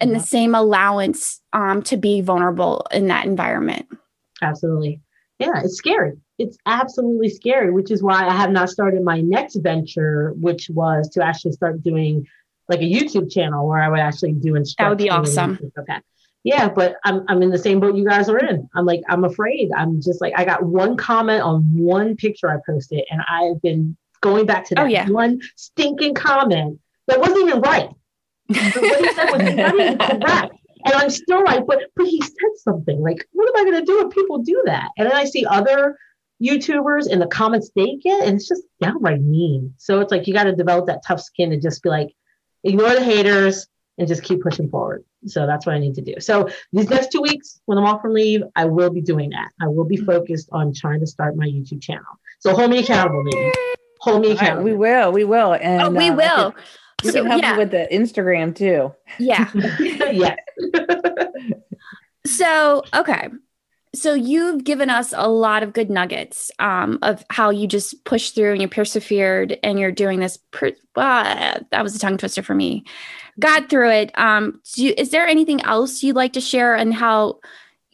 [0.00, 3.86] and the same allowance um, to be vulnerable in that environment.
[4.42, 5.00] Absolutely.
[5.38, 6.12] Yeah, it's scary.
[6.38, 11.08] It's absolutely scary, which is why I have not started my next venture, which was
[11.10, 12.26] to actually start doing
[12.68, 14.84] like a YouTube channel where I would actually do instruction.
[14.84, 15.58] That would be awesome.
[15.78, 15.98] Okay.
[16.44, 18.68] Yeah, but I'm I'm in the same boat you guys are in.
[18.74, 19.70] I'm like, I'm afraid.
[19.74, 23.96] I'm just like, I got one comment on one picture I posted, and I've been
[24.20, 25.08] going back to oh, that oh, yeah.
[25.08, 27.88] one stinking comment that wasn't even right
[28.46, 30.54] what he said was not even correct.
[30.86, 33.00] And I'm still like, but but he said something.
[33.00, 34.90] Like, what am I gonna do if people do that?
[34.98, 35.98] And then I see other
[36.42, 39.74] YouTubers and the comments they get, and it's just downright mean.
[39.78, 42.14] So it's like you got to develop that tough skin and just be like,
[42.64, 43.66] ignore the haters
[43.98, 45.04] and just keep pushing forward.
[45.26, 46.14] So that's what I need to do.
[46.18, 49.50] So these next two weeks, when I'm off from leave, I will be doing that.
[49.62, 52.04] I will be focused on trying to start my YouTube channel.
[52.40, 53.52] So hold me accountable, maybe.
[54.00, 54.64] Hold me accountable.
[54.64, 55.12] Right, we will.
[55.12, 55.54] We will.
[55.54, 56.54] And oh, we uh, will.
[57.04, 57.52] We so, can help yeah.
[57.52, 58.94] you with the Instagram too.
[59.18, 59.50] Yeah.
[60.10, 60.36] yeah.
[62.26, 63.28] so, okay.
[63.94, 68.30] So you've given us a lot of good nuggets um, of how you just push
[68.30, 70.38] through and you persevered and you're doing this.
[70.50, 72.84] Per- uh, that was a tongue twister for me.
[73.38, 74.18] Got through it.
[74.18, 77.38] Um, you, is there anything else you'd like to share and how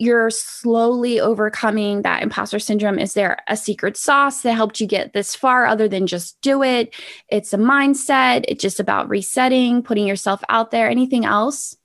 [0.01, 5.13] you're slowly overcoming that imposter syndrome is there a secret sauce that helped you get
[5.13, 6.95] this far other than just do it
[7.29, 11.77] it's a mindset it's just about resetting putting yourself out there anything else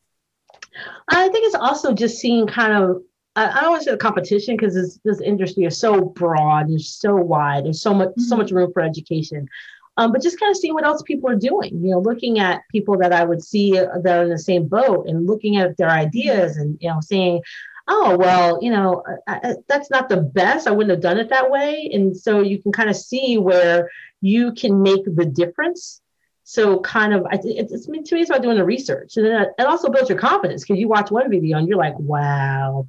[1.10, 3.02] i think it's also just seeing kind of
[3.38, 6.82] I don't want to say the competition because this, this industry is so broad and
[6.82, 7.66] so wide.
[7.66, 8.22] There's so much mm-hmm.
[8.22, 9.50] so much room for education.
[9.98, 11.72] Um, but just kind of seeing what else people are doing.
[11.84, 15.08] You know, looking at people that I would see that are in the same boat
[15.08, 17.42] and looking at their ideas and you know saying,
[17.88, 21.30] oh well you know I, I, that's not the best i wouldn't have done it
[21.30, 23.90] that way and so you can kind of see where
[24.22, 26.02] you can make the difference
[26.44, 29.66] so kind of it's, it's to me it's about doing the research and then it
[29.66, 32.88] also builds your confidence because you watch one video and you're like wow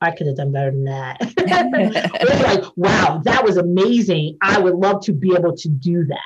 [0.00, 1.16] I could have done better than that.
[1.20, 4.38] it's like, wow, that was amazing.
[4.40, 6.20] I would love to be able to do that.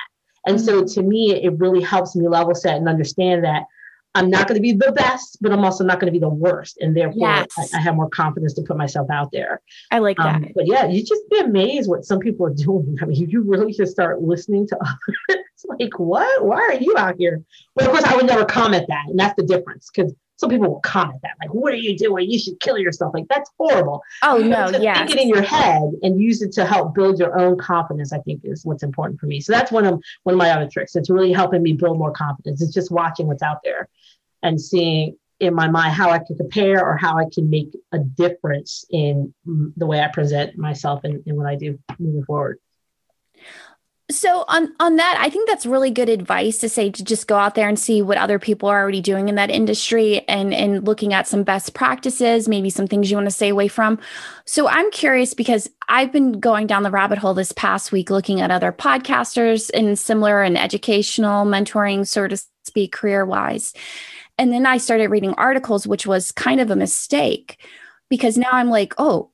[0.47, 0.93] And so mm-hmm.
[0.95, 3.65] to me, it really helps me level set and understand that
[4.15, 6.29] I'm not going to be the best, but I'm also not going to be the
[6.29, 6.79] worst.
[6.79, 7.47] And therefore, yes.
[7.57, 9.63] I, I, have more confidence to put myself out there.
[9.91, 10.37] I like that.
[10.37, 12.99] Um, but yeah, you just be amazed what some people are doing.
[13.01, 14.99] I mean, you really just start listening to others.
[15.29, 16.45] it's like, what?
[16.45, 17.43] Why are you out here?
[17.75, 19.05] But of course, I would never comment that.
[19.09, 20.13] And that's the difference because
[20.43, 22.29] some people will comment that, like, what are you doing?
[22.29, 23.15] You should kill yourself.
[23.15, 24.03] Like, that's horrible.
[24.25, 24.71] Oh, no.
[24.71, 24.99] Yeah.
[24.99, 28.19] Think it in your head and use it to help build your own confidence, I
[28.19, 29.41] think is what's important for me.
[29.41, 30.97] So that's one of one of my other tricks.
[30.97, 32.61] It's really helping me build more confidence.
[32.61, 33.89] It's just watching what's out there
[34.43, 38.01] and seeing in my mind how I can compare or how I can make a
[38.01, 42.59] difference in mm, the way I present myself and, and what I do moving forward.
[44.13, 47.37] So on on that, I think that's really good advice to say to just go
[47.37, 50.87] out there and see what other people are already doing in that industry and and
[50.87, 53.99] looking at some best practices, maybe some things you want to stay away from.
[54.45, 58.41] So I'm curious because I've been going down the rabbit hole this past week looking
[58.41, 63.73] at other podcasters in similar and educational mentoring, so to speak, career wise.
[64.39, 67.65] And then I started reading articles, which was kind of a mistake
[68.09, 69.31] because now I'm like, oh,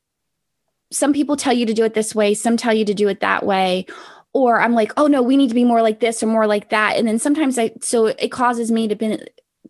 [0.90, 3.20] some people tell you to do it this way, some tell you to do it
[3.20, 3.86] that way.
[4.34, 6.70] Or I'm like, oh no, we need to be more like this or more like
[6.70, 6.96] that.
[6.96, 9.18] And then sometimes I, so it causes me to be,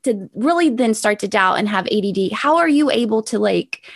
[0.03, 3.87] to really then start to doubt and have ADD, how are you able to like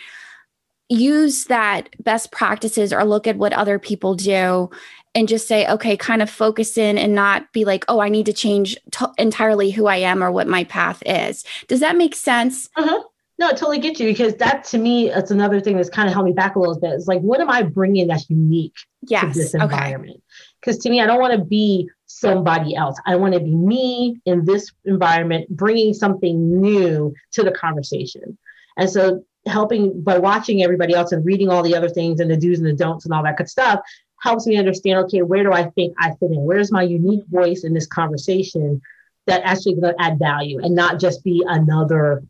[0.89, 4.71] use that best practices or look at what other people do
[5.15, 8.27] and just say, okay, kind of focus in and not be like, oh, I need
[8.27, 11.45] to change t- entirely who I am or what my path is.
[11.69, 12.69] Does that make sense?
[12.77, 13.03] Uh-huh.
[13.43, 16.15] No, I totally get you because that to me, it's another thing that's kind of
[16.15, 16.93] held me back a little bit.
[16.93, 19.35] It's like, what am I bringing that's unique yes.
[19.35, 20.23] to this environment?
[20.61, 20.83] Because okay.
[20.83, 23.01] to me, I don't want to be somebody else.
[23.05, 28.39] I want to be me in this environment, bringing something new to the conversation.
[28.77, 32.37] And so, helping by watching everybody else and reading all the other things and the
[32.37, 33.81] do's and the don'ts and all that good stuff
[34.21, 36.45] helps me understand okay, where do I think I fit in?
[36.45, 38.81] Where's my unique voice in this conversation
[39.27, 42.23] that actually going to add value and not just be another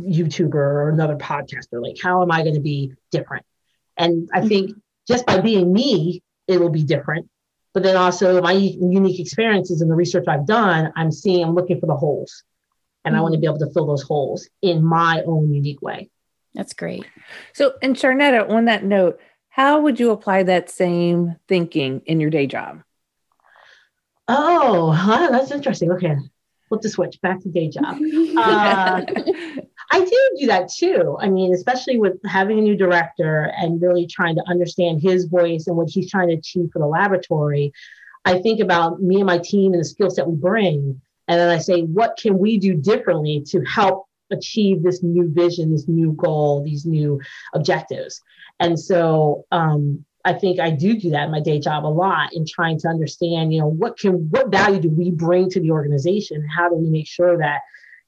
[0.00, 1.82] YouTuber or another podcaster?
[1.82, 3.44] Like, how am I going to be different?
[3.96, 4.76] And I think
[5.08, 7.28] just by being me, it will be different.
[7.74, 11.80] But then also my unique experiences and the research I've done, I'm seeing, I'm looking
[11.80, 12.44] for the holes.
[13.04, 13.18] And mm-hmm.
[13.18, 16.10] I want to be able to fill those holes in my own unique way.
[16.54, 17.04] That's great.
[17.52, 22.30] So, and Charneta, on that note, how would you apply that same thinking in your
[22.30, 22.82] day job?
[24.28, 24.92] Oh,
[25.30, 25.92] that's interesting.
[25.92, 26.16] Okay,
[26.68, 27.98] flip the switch back to day job.
[28.38, 29.04] Uh,
[29.90, 31.16] I do do that too.
[31.20, 35.66] I mean, especially with having a new director and really trying to understand his voice
[35.66, 37.72] and what he's trying to achieve for the laboratory.
[38.24, 41.00] I think about me and my team and the skill set we bring.
[41.26, 45.72] And then I say, what can we do differently to help achieve this new vision,
[45.72, 47.20] this new goal, these new
[47.54, 48.20] objectives?
[48.60, 52.34] And so um, I think I do do that in my day job a lot
[52.34, 55.70] in trying to understand, you know, what can, what value do we bring to the
[55.70, 56.46] organization?
[56.46, 57.62] How do we make sure that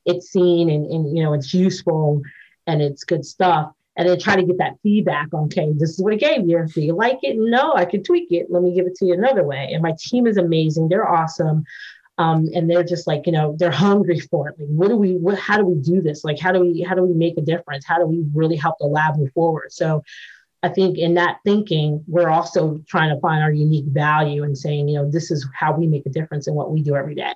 [0.05, 2.21] it's seen and, and you know it's useful
[2.67, 3.73] and it's good stuff?
[3.97, 6.67] And then try to get that feedback on okay this is what it gave you.
[6.67, 7.37] Do you like it?
[7.39, 8.49] No i can tweak it.
[8.51, 9.71] Let me give it to you another way.
[9.73, 10.89] And my team is amazing.
[10.89, 11.65] They're awesome.
[12.19, 14.57] Um, and they're just like you know they're hungry for it.
[14.59, 16.23] Like what do we what how do we do this?
[16.23, 17.87] Like how do we how do we make a difference?
[17.87, 19.73] How do we really help the lab move forward?
[19.73, 20.03] So
[20.63, 24.89] i think in that thinking we're also trying to find our unique value and saying
[24.89, 27.35] you know this is how we make a difference in what we do every day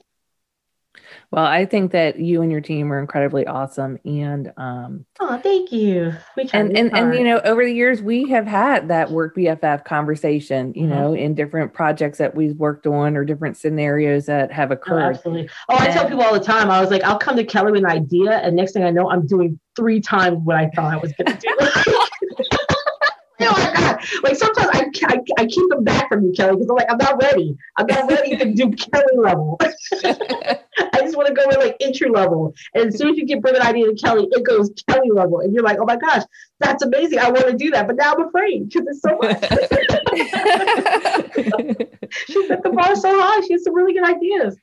[1.30, 3.98] well, I think that you and your team are incredibly awesome.
[4.04, 6.12] And um oh, thank you.
[6.36, 9.84] We and and, and you know, over the years we have had that work BFF
[9.84, 10.90] conversation, you mm-hmm.
[10.90, 15.02] know, in different projects that we've worked on or different scenarios that have oh, occurred.
[15.02, 15.50] Oh, absolutely.
[15.68, 17.84] Oh, I tell people all the time, I was like, I'll come to Kelly with
[17.84, 20.98] an idea, and next thing I know, I'm doing three times what I thought I
[20.98, 21.48] was gonna do.
[23.48, 24.00] oh my God.
[24.22, 26.98] Like sometimes I, I, I keep them back from you, Kelly, because I'm like, I'm
[26.98, 27.56] not ready.
[27.76, 29.56] I'm not ready to do Kelly level.
[29.60, 32.54] I just want to go in like entry level.
[32.74, 35.40] And as soon as you get bring an idea to Kelly, it goes Kelly level.
[35.40, 36.22] And you're like, oh my gosh,
[36.60, 37.18] that's amazing.
[37.18, 37.86] I want to do that.
[37.86, 39.40] But now I'm afraid because it's so much.
[42.26, 43.40] she set the bar so high.
[43.46, 44.56] She has some really good ideas.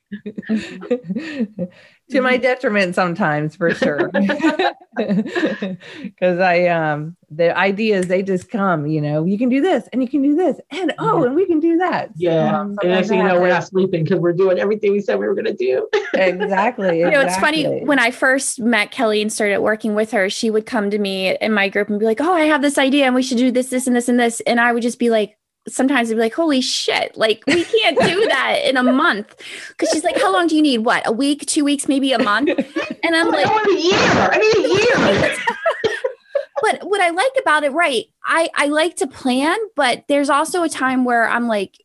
[2.12, 4.12] To my detriment sometimes for sure.
[6.04, 10.02] Because I um the ideas they just come, you know, you can do this and
[10.02, 10.60] you can do this.
[10.70, 12.10] And oh, and we can do that.
[12.16, 12.60] Yeah.
[12.60, 15.28] Um, and actually, you know, we're not sleeping because we're doing everything we said we
[15.28, 15.88] were gonna do.
[16.14, 17.02] exactly.
[17.02, 20.50] You know, it's funny when I first met Kelly and started working with her, she
[20.50, 23.06] would come to me in my group and be like, Oh, I have this idea
[23.06, 24.42] and we should do this, this, and this, and this.
[24.42, 28.00] And I would just be like, sometimes I'd be like, holy shit, like we can't
[28.00, 29.36] do that in a month.
[29.78, 30.80] Cause she's like, how long do you need?
[30.80, 32.50] What, a week, two weeks, maybe a month?
[33.04, 33.98] And I'm oh like, a year.
[33.98, 35.36] I mean, a year.
[36.62, 38.06] but what I like about it, right?
[38.26, 41.78] I, I like to plan, but there's also a time where I'm like,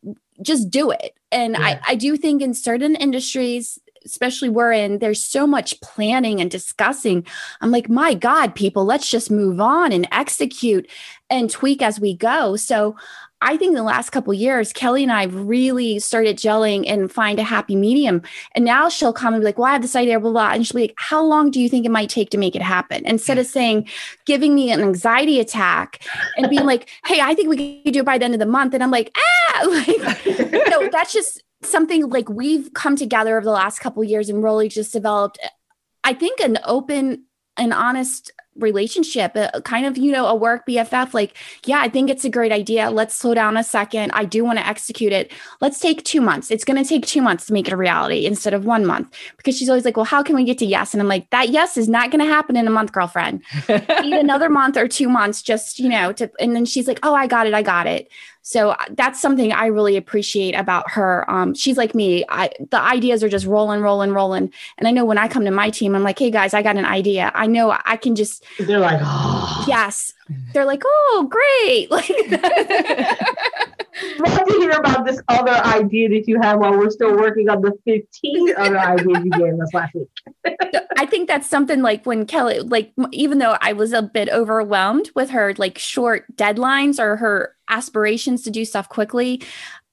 [0.43, 1.15] just do it.
[1.33, 1.63] And yeah.
[1.63, 6.51] I, I do think in certain industries, especially we're in, there's so much planning and
[6.51, 7.27] discussing.
[7.61, 10.89] I'm like, my God, people, let's just move on and execute
[11.29, 12.57] and tweak as we go.
[12.57, 12.97] So
[13.43, 17.45] I think the last couple years, Kelly and I really started gelling and find a
[17.45, 18.23] happy medium.
[18.55, 20.67] And now she'll come and be like, "Well, I have this idea, blah blah," and
[20.67, 23.05] she'll be like, "How long do you think it might take to make it happen?"
[23.05, 23.89] Instead of saying,
[24.25, 26.03] giving me an anxiety attack
[26.37, 28.47] and being like, "Hey, I think we can do it by the end of the
[28.47, 29.23] month," and I'm like, "Ah!"
[29.67, 34.69] Like, that's just something like we've come together over the last couple years and really
[34.69, 35.39] just developed.
[36.05, 37.25] I think an open
[37.57, 41.15] and honest relationship, a, kind of, you know, a work BFF.
[41.15, 42.91] Like, yeah, I think it's a great idea.
[42.91, 44.13] Let's slow down a second.
[44.13, 45.33] I do want to execute it.
[45.61, 46.51] Let's take two months.
[46.51, 49.15] It's going to take two months to make it a reality instead of one month.
[49.37, 50.95] Because she's always like, well, how can we get to yes?
[50.95, 53.43] And I'm like, that yes is not going to happen in a month, girlfriend.
[53.69, 53.81] Need
[54.13, 57.27] another month or two months, just, you know, to, and then she's like, oh, I
[57.27, 57.55] got it.
[57.55, 58.09] I got it.
[58.47, 61.29] So uh, that's something I really appreciate about her.
[61.29, 62.25] Um, she's like me.
[62.29, 64.53] I, the ideas are just rolling, rolling, rolling.
[64.79, 66.77] And I know when I come to my team, I'm like, hey guys, I got
[66.77, 67.33] an idea.
[67.35, 68.45] I know I can just.
[68.61, 69.65] They're like, oh.
[69.67, 70.15] Yes.
[70.53, 71.91] They're like, oh, great.
[71.97, 72.11] Like,
[74.19, 77.63] love to hear about this other idea that you have while we're still working on
[77.63, 80.09] the 15 other ideas you gave us last week.
[80.99, 85.11] I think that's something like when Kelly, like, even though I was a bit overwhelmed
[85.15, 89.43] with her like short deadlines or her aspirations to do stuff quickly,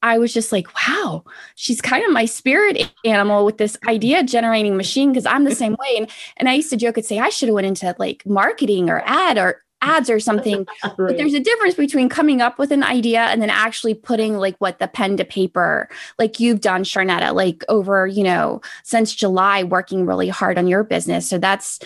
[0.04, 1.24] I was just like, wow,
[1.56, 5.78] she's kind of my spirit animal with this idea generating machine because I'm the same
[5.80, 5.98] way.
[5.98, 8.90] And and I used to joke and say I should have went into like marketing
[8.90, 10.66] or ad or ads or something.
[10.84, 10.94] right.
[10.98, 14.56] But there's a difference between coming up with an idea and then actually putting like
[14.58, 19.64] what the pen to paper, like you've done, Charneta, like over, you know, since July,
[19.64, 21.28] working really hard on your business.
[21.30, 21.80] So that's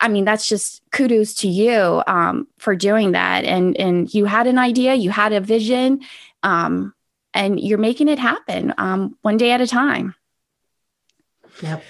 [0.00, 3.44] I mean, that's just kudos to you um, for doing that.
[3.44, 6.00] And and you had an idea, you had a vision,
[6.42, 6.92] um,
[7.34, 10.14] and you're making it happen um, one day at a time.
[11.62, 11.84] Yep.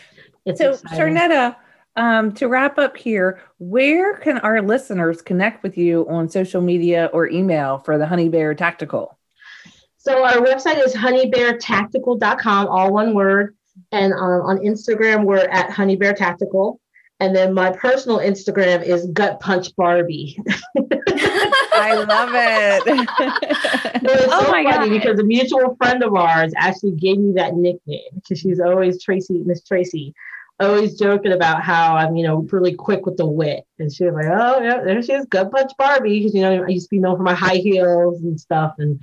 [0.44, 1.56] It's so, Charneta,
[1.96, 7.10] um, to wrap up here, where can our listeners connect with you on social media
[7.12, 9.18] or email for the Honey Bear Tactical?
[9.98, 13.56] So our website is honeybeartactical.com, all one word.
[13.92, 16.80] And um, on Instagram, we're at Honey Bear Tactical.
[17.18, 20.38] And then my personal Instagram is Gut Punch Barbie.
[21.72, 22.82] I love it.
[24.02, 24.90] it's oh so my funny God.
[24.90, 29.42] because a mutual friend of ours actually gave me that nickname because she's always Tracy,
[29.46, 30.14] Miss Tracy,
[30.60, 33.64] always joking about how I'm, you know, really quick with the wit.
[33.78, 36.18] And she was like, oh, yeah, there she is, Gut Punch Barbie.
[36.18, 39.00] Because, you know, I used to be known for my high heels and stuff and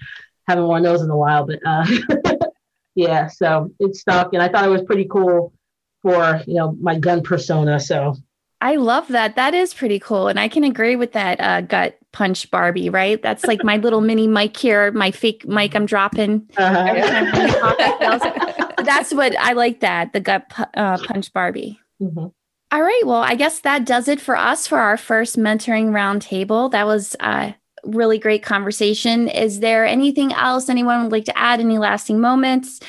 [0.47, 1.45] haven't worn those in a while.
[1.45, 1.85] But uh,
[2.95, 4.33] yeah, so it stuck.
[4.33, 5.53] And I thought it was pretty cool
[6.01, 7.79] for you know my gun persona.
[7.79, 8.15] So
[8.61, 9.35] I love that.
[9.35, 11.39] That is pretty cool, and I can agree with that.
[11.39, 13.21] Uh, gut punch Barbie, right?
[13.21, 16.47] That's like my little mini mic here, my fake mic I'm dropping.
[16.57, 18.52] Uh-huh.
[18.85, 19.81] That's what I like.
[19.81, 21.79] That the gut uh, punch Barbie.
[22.01, 22.27] Mm-hmm.
[22.71, 23.01] All right.
[23.05, 26.71] Well, I guess that does it for us for our first mentoring roundtable.
[26.71, 29.27] That was a really great conversation.
[29.27, 31.59] Is there anything else anyone would like to add?
[31.59, 32.79] Any lasting moments?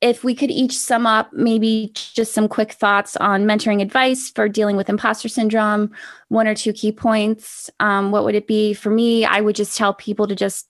[0.00, 4.48] if we could each sum up maybe just some quick thoughts on mentoring advice for
[4.48, 5.90] dealing with imposter syndrome,
[6.28, 9.24] one or two key points, um, what would it be for me?
[9.24, 10.68] I would just tell people to just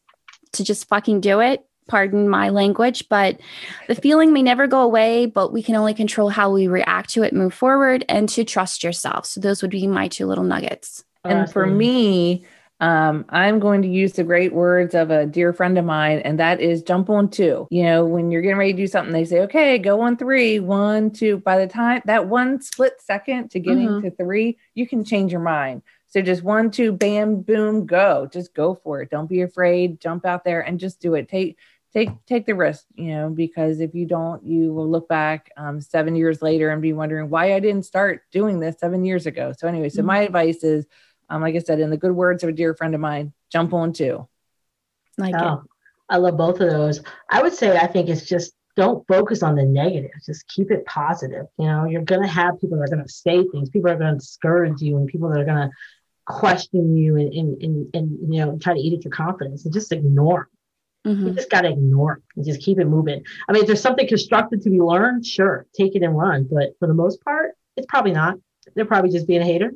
[0.52, 1.65] to just fucking do it.
[1.89, 3.39] Pardon my language, but
[3.87, 7.22] the feeling may never go away, but we can only control how we react to
[7.22, 9.26] it, move forward, and to trust yourself.
[9.26, 11.05] So those would be my two little nuggets.
[11.24, 12.45] And for me,
[12.78, 16.39] um, I'm going to use the great words of a dear friend of mine, and
[16.39, 17.66] that is jump on two.
[17.70, 20.61] You know, when you're getting ready to do something, they say, okay, go on three,
[20.61, 21.39] one, two.
[21.39, 24.09] By the time that one split second to getting mm-hmm.
[24.09, 25.82] to three, you can change your mind.
[26.09, 28.28] So just one, two, bam, boom, go.
[28.30, 29.11] Just go for it.
[29.11, 30.01] Don't be afraid.
[30.01, 31.28] Jump out there and just do it.
[31.28, 31.59] Take
[31.93, 35.80] take take the risk, you know, because if you don't, you will look back um,
[35.80, 39.53] seven years later and be wondering why I didn't start doing this seven years ago.
[39.57, 40.07] So anyway, so mm-hmm.
[40.07, 40.87] my advice is
[41.28, 43.72] um, like I said, in the good words of a dear friend of mine, jump
[43.72, 44.28] on two.
[45.18, 45.61] Like oh, it.
[46.09, 47.01] I love both of those.
[47.30, 50.11] I would say I think it's just don't focus on the negative.
[50.24, 51.47] Just keep it positive.
[51.59, 53.70] You know, you're gonna have people that are gonna say things.
[53.70, 55.70] People are gonna discourage you, and people that are gonna
[56.26, 59.64] question you and and and, and you know try to eat at your confidence.
[59.64, 60.49] And just ignore.
[61.07, 61.28] Mm-hmm.
[61.28, 63.22] You just gotta ignore and just keep it moving.
[63.48, 66.48] I mean, if there's something constructive to be learned, sure, take it and run.
[66.50, 68.36] But for the most part, it's probably not.
[68.74, 69.70] They're probably just being a hater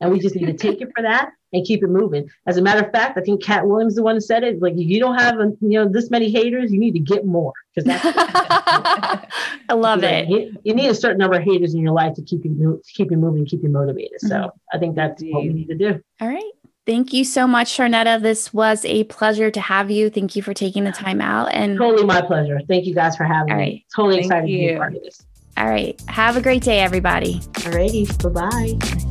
[0.00, 2.28] and we just need to take it for that and keep it moving.
[2.46, 4.60] As a matter of fact, I think Katt Williams is the one who said it.
[4.60, 7.26] Like, if you don't have a, you know this many haters, you need to get
[7.26, 8.04] more because that's.
[9.68, 10.28] I love it.
[10.28, 13.10] You, you, need a certain number of haters in your life to keep you keep
[13.10, 14.20] you moving, keep you motivated.
[14.20, 14.76] So mm-hmm.
[14.76, 16.00] I think that's what we need to do.
[16.20, 16.42] All right.
[16.90, 18.20] Thank you so much, Charneta.
[18.20, 20.10] This was a pleasure to have you.
[20.10, 21.54] Thank you for taking the time out.
[21.54, 22.60] And totally my pleasure.
[22.66, 23.86] Thank you guys for having me.
[23.94, 24.66] Totally Thank excited you.
[24.66, 25.22] to be part of this.
[25.56, 26.02] All right.
[26.08, 27.42] Have a great day, everybody.
[27.64, 28.06] All righty.
[28.24, 28.28] Bye
[28.76, 29.06] bye.